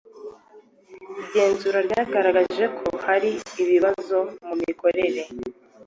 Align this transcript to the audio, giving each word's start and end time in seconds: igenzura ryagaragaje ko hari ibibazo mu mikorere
igenzura 1.23 1.79
ryagaragaje 1.87 2.65
ko 2.77 2.85
hari 3.05 3.29
ibibazo 3.61 4.17
mu 4.45 4.53
mikorere 4.63 5.21